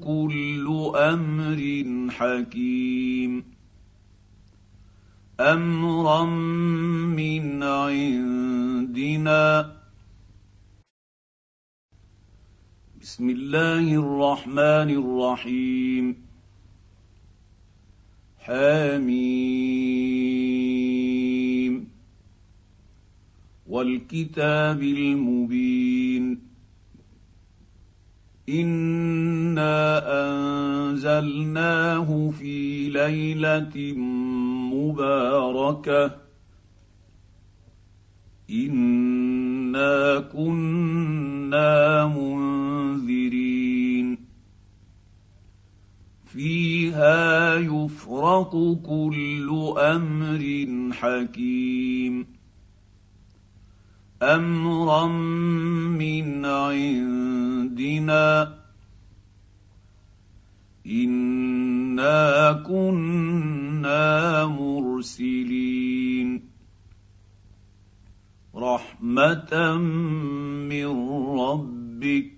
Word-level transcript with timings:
كل 0.00 0.92
أمر 0.96 1.84
حكيم. 2.10 3.44
أمرا 5.40 6.24
من 7.16 7.62
عندنا. 7.62 9.76
بسم 13.00 13.30
الله 13.30 13.94
الرحمن 13.94 14.90
الرحيم. 14.90 16.26
حميم. 18.38 19.56
والكتاب 23.66 24.82
المبين. 24.82 26.55
انا 28.48 30.02
انزلناه 30.88 32.30
في 32.30 32.88
ليله 32.88 33.94
مباركه 34.72 36.16
انا 38.50 40.20
كنا 40.20 42.06
منذرين 42.06 43.46
فيها 46.24 47.54
يفرق 47.54 48.78
كل 48.86 49.74
أمر 49.78 50.66
حكيم 50.92 52.35
أمرا 54.22 55.06
من 55.88 56.44
عندنا. 56.44 58.58
إنا 60.86 62.52
كنا 62.52 64.46
مرسلين. 64.46 66.48
رحمة 68.56 69.76
من 70.68 71.08
ربك. 71.40 72.32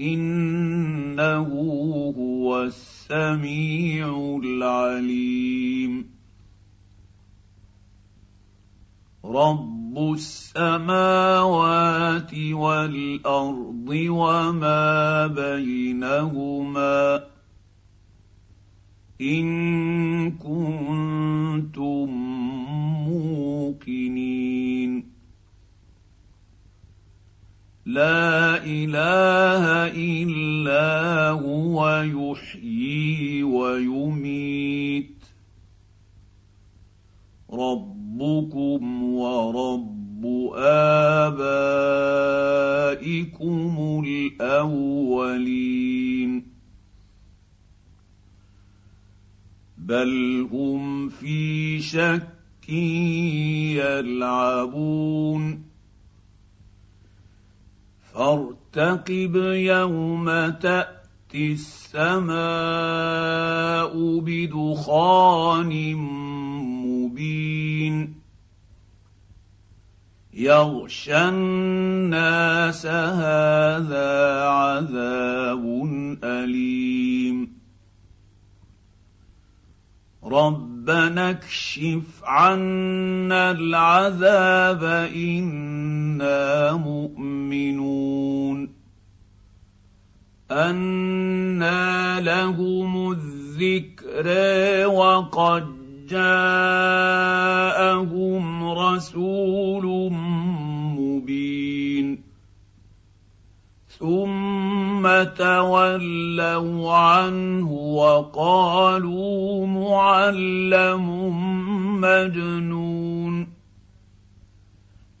إنه 0.00 1.48
هو 2.18 2.62
السميع 2.62 4.38
العليم. 4.44 6.10
رب 9.24 9.79
السماوات 9.98 11.80
والارض 12.34 13.88
وما 13.88 15.26
بينهما 15.26 17.24
ان 19.20 20.30
كنتم 20.30 22.08
موقنين 23.08 25.10
لا 27.86 28.64
اله 28.64 29.86
الا 29.96 31.28
هو 31.30 32.02
يحيي 32.02 33.42
ويميت 33.42 35.24
ربكم 38.20 39.02
ورب 39.14 40.26
آبائكم 41.32 42.04
الأولين 44.06 45.70
بل 49.78 50.46
هم 50.52 51.08
في 51.08 51.80
شك 51.80 52.68
يلعبون 53.80 55.62
فارتقب 58.12 59.36
يوم 59.54 60.26
تأتي 60.48 61.52
السماء 61.52 62.30
بدخان 64.20 65.94
مبين 66.84 67.49
يغشى 70.34 71.28
الناس 71.28 72.86
هذا 72.86 74.44
عذاب 74.44 75.88
أليم. 76.24 77.52
ربنا 80.24 81.30
اكشف 81.30 82.24
عنا 82.24 83.50
العذاب 83.50 84.84
إنا 85.14 86.72
مؤمنون. 86.72 88.74
انى 90.50 92.20
لهم 92.20 93.12
الذكر 93.12 94.26
وقد 94.86 95.79
جاءهم 96.10 97.48
رسول 98.68 100.12
مبين. 100.98 102.22
ثم 103.98 105.08
تولوا 105.38 106.92
عنه 106.92 107.72
وقالوا 107.72 109.66
معلم 109.66 111.06
مجنون. 112.00 113.48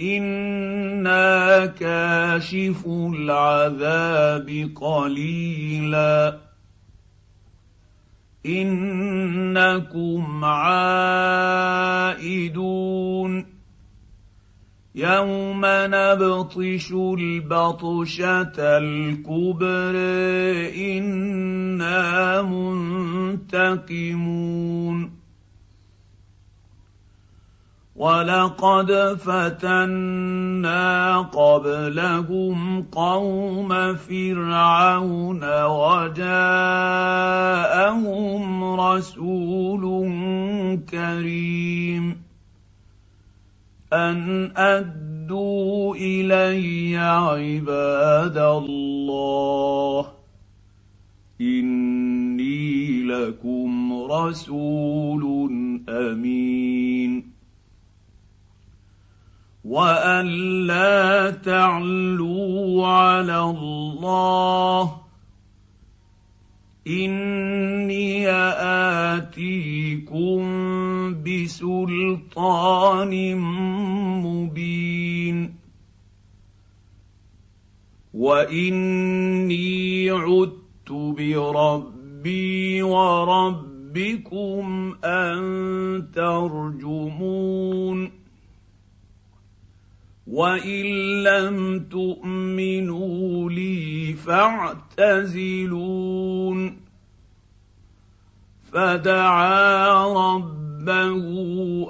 أنا 0.00 1.66
كاشف 1.66 2.86
العذاب 2.86 4.70
قليلا. 4.80 6.47
إنكم 8.48 10.44
عائدون. 10.44 11.58
يوم 14.94 15.60
نبطش 15.64 16.92
البطشة 16.92 18.52
الكبر 18.58 19.94
إنا 20.76 22.42
منتقمون. 22.42 24.38
ولقد 27.98 29.18
فتنا 29.18 31.18
قبلهم 31.18 32.82
قوم 32.82 33.94
فرعون 33.94 35.44
وجاءهم 35.64 36.34
رسول 38.80 39.82
كريم 40.90 42.22
ان 43.92 44.52
ادوا 44.56 45.94
الي 45.94 46.96
عباد 46.96 48.38
الله 48.38 50.06
اني 51.40 53.02
لكم 53.02 53.92
رسول 54.02 55.50
امين 55.88 57.37
وان 59.68 60.26
لا 60.66 61.30
تعلوا 61.30 62.86
على 62.86 63.40
الله 63.40 65.00
اني 66.86 68.28
اتيكم 69.18 70.42
بسلطان 71.22 73.12
مبين 74.24 75.54
واني 78.14 80.10
عدت 80.10 80.92
بربي 80.92 82.82
وربكم 82.82 84.64
ان 85.04 86.08
ترجمون 86.14 88.17
وان 90.28 90.84
لم 91.22 91.78
تؤمنوا 91.90 93.50
لي 93.50 94.12
فاعتزلون 94.26 95.68
فدعا 98.72 100.04
ربه 100.12 101.24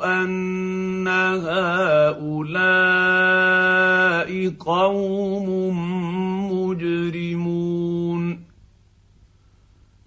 ان 0.04 1.08
هؤلاء 1.38 2.68
قوم 4.58 5.48
مجرمون 6.52 8.48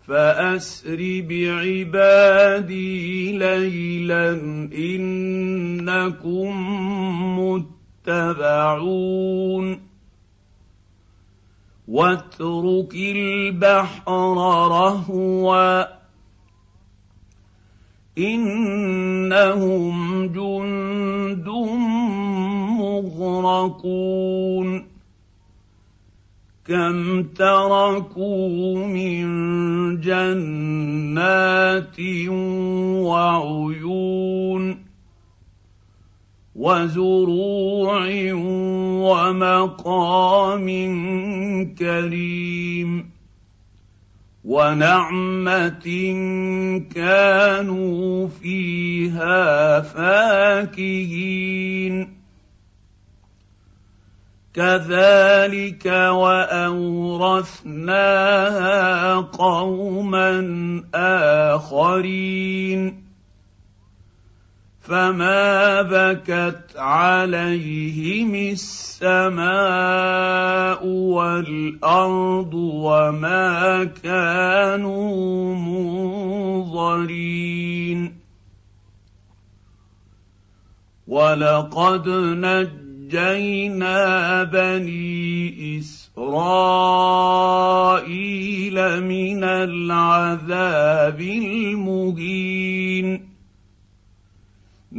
فاسر 0.08 1.24
بعبادي 1.30 2.92
ليلا 3.38 4.32
انكم 4.74 6.54
متبعون 8.08 9.80
واترك 11.88 12.96
البحر 12.96 14.34
رهوا. 14.68 15.84
إنهم 18.18 20.28
جند 20.28 21.48
مغرقون. 22.80 24.86
كم 26.68 27.24
تركوا 27.24 28.88
من 28.88 29.22
جنات 30.02 32.00
وعيون. 33.06 34.41
وزروع 36.62 38.06
ومقام 39.02 40.68
كريم 41.76 43.10
ونعمة 44.46 45.88
كانوا 46.96 48.28
فيها 48.28 49.82
فاكهين 49.82 51.42
كذلك 54.54 55.86
وأورثناها 56.14 57.56
قوما 59.16 60.32
آخرين 61.56 63.01
فما 64.92 65.82
بكت 65.82 66.76
عليهم 66.76 68.36
السماء 68.36 69.42
والارض 70.86 72.54
وما 72.54 73.84
كانوا 74.04 75.56
منظرين 76.66 77.22
ولقد 81.08 82.10
نجينا 82.44 84.04
بني 84.44 85.80
اسرائيل 85.80 87.14
من 89.04 89.44
العذاب 89.44 91.22
المهين 91.22 92.72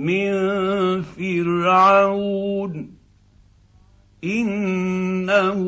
من 0.03 1.03
فرعون. 1.03 2.95
إنه 4.25 5.65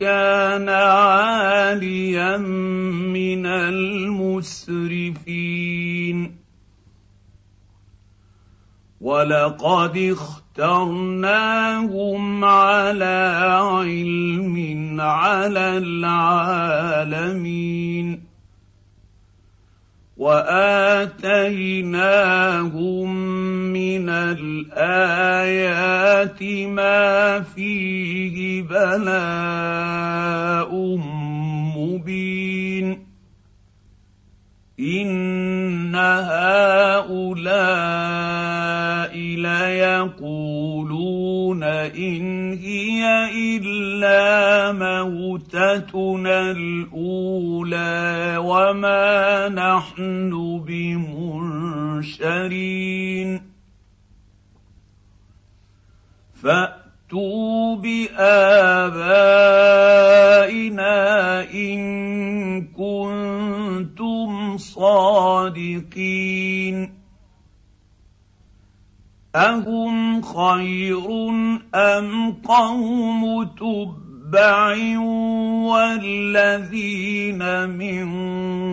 كان 0.00 0.68
عاليا 0.68 2.36
من 2.36 3.46
المسرفين. 3.46 6.36
ولقد 9.00 9.96
اخترناهم 9.96 10.44
على 12.44 13.48
علم 13.62 14.96
على 15.00 15.78
العالمين. 15.78 18.23
واتيناهم 20.16 21.74
من 23.72 24.08
الايات 24.08 25.62
ما 26.68 27.40
فيه 27.40 28.62
بلاء 28.62 29.94
مبين 31.76 33.06
ان 34.80 35.94
هؤلاء 35.94 37.54
ليقولون 39.96 40.74
ان 41.62 42.52
هي 42.52 43.30
الا 43.56 44.43
موتتنا 44.78 46.50
الأولى 46.50 48.36
وما 48.38 49.48
نحن 49.48 50.30
بمنشرين. 50.66 52.20
فأتوا 56.42 57.76
بآبائنا 57.76 58.24
إن 61.54 61.80
كنتم 62.66 64.58
صادقين. 64.58 66.04
أهم 69.36 70.22
خير 70.22 71.30
أم 71.74 72.32
قوم 72.32 73.44
تبع 74.34 74.98
والذين 75.70 77.42
من 77.70 78.08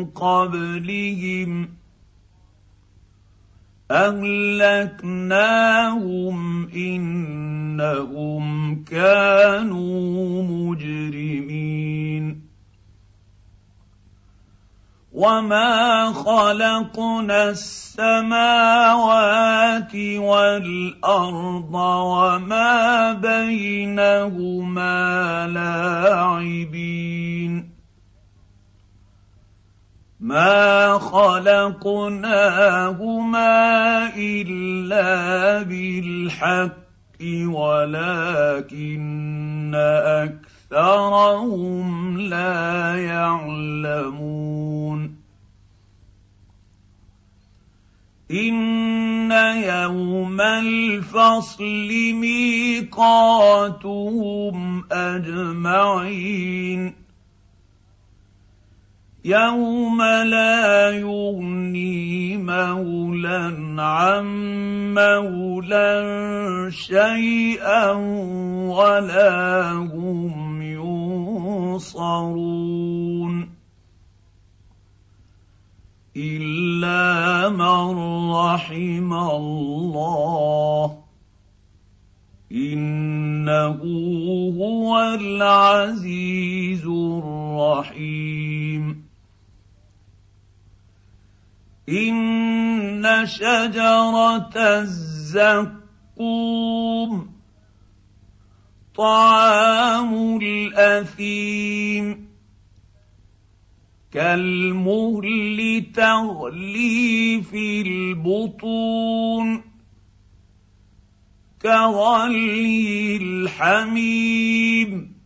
قبلهم 0.06 1.70
اهلكناهم 3.92 5.38
انهم 6.76 8.46
كانوا 8.84 10.44
مجرمين 10.44 12.41
وما 15.12 16.14
خلقنا 16.14 17.50
السماوات 17.50 18.32
والارض 19.96 21.74
وما 21.76 23.14
بينهما 23.14 24.98
لاعبين 25.48 26.92
ما 30.20 30.98
خلقناهما 31.00 32.32
الا 34.16 35.64
بالحق 35.64 36.82
ولكن 37.46 38.92
اكثرهم 40.72 42.18
لا 42.18 42.96
يعلمون 42.96 44.42
ان 48.32 49.32
يوم 49.64 50.42
الفصل 50.42 51.88
ميقاتهم 52.14 53.74
اجمعين 54.92 56.94
يوم 59.26 60.02
لا 60.02 60.90
يغني 60.90 62.38
مولى 62.38 63.54
عن 63.78 64.26
مولى 64.94 66.72
شيئا 66.72 67.92
ولا 68.72 69.72
هم 69.72 70.51
ينصرون 71.72 73.50
إلا 76.18 77.50
من 77.50 77.98
رحم 78.32 79.14
الله 79.14 81.04
إنه 82.52 83.80
هو 84.60 85.00
العزيز 85.20 86.86
الرحيم 86.86 87.46
إن 91.90 93.26
شجرة 93.26 94.52
الزقوم 94.58 95.82
طعام 98.98 100.40
الأثيم. 100.42 102.28
كالمهل 104.12 105.86
تغلي 105.96 107.44
في 107.52 107.82
البطون. 107.82 109.64
كغلي 111.62 113.18
الحميم. 113.18 115.22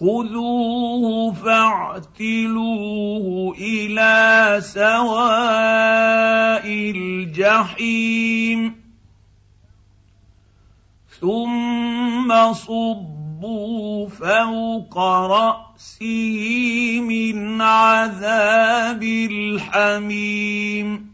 خذوه 0.00 1.32
فاعتلوه 1.32 2.76
إلى 3.58 4.56
سواء 4.60 6.66
الجحيم. 6.96 8.75
ثم 11.20 12.52
صبوا 12.52 14.08
فوق 14.08 14.98
رأسه 14.98 16.40
من 17.00 17.60
عذاب 17.60 19.02
الحميم. 19.02 21.12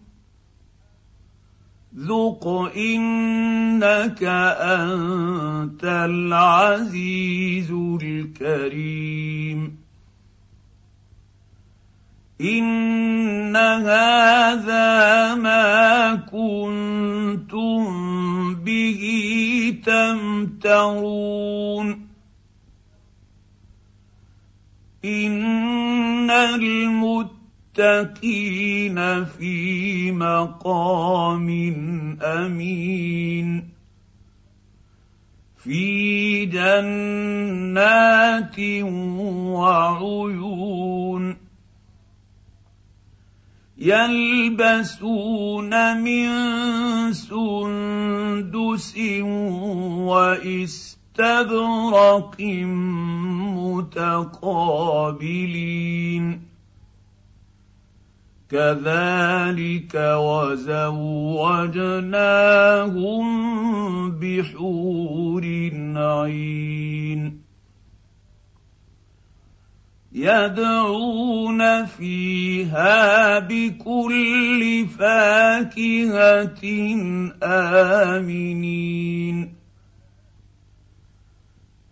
ذق 1.96 2.48
انك 2.76 4.22
انت 4.60 5.84
العزيز 5.84 7.70
الكريم. 8.02 9.82
ان 12.42 13.56
هذا 13.56 15.34
ما 15.34 16.14
كنتم 16.14 17.84
به 18.54 19.02
تمترون 19.86 21.32
ان 25.04 26.30
المتقين 27.74 28.14
في 29.24 30.12
مقام 30.12 31.48
امين 32.22 33.68
في 35.56 36.46
جنات 36.46 37.80
وعيون 39.54 41.41
يلبسون 43.82 45.72
من 46.02 46.28
سندس 47.12 48.94
واستبرق 50.06 50.46
متقابلين. 53.58 56.26
كذلك 58.50 59.94
وزوجناهم 59.94 60.90
بحور 64.10 65.44
عين. 65.96 67.41
يدعون 70.14 71.86
فيها 71.86 73.38
بكل 73.38 74.86
فاكهة 74.98 76.62
آمنين. 77.42 79.54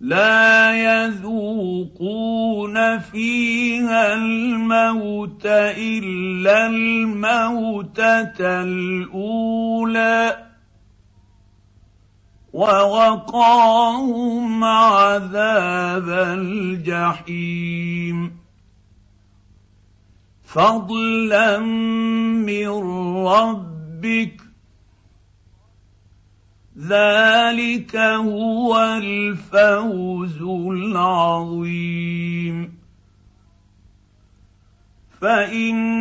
لا 0.01 0.73
يذوقون 0.73 2.99
فيها 2.99 4.15
الموت 4.15 5.47
إلا 5.47 6.67
الموتة 6.67 8.63
الأولى. 8.63 10.50
ووقاهم 12.53 14.65
عذاب 14.65 16.09
الجحيم. 16.09 18.37
فضلا 20.45 21.59
من 21.59 22.69
ربك. 23.27 24.41
ذلك 26.79 27.97
هو 27.97 28.79
الفوز 28.79 30.43
العظيم. 30.73 32.75
فإنما 35.21 36.01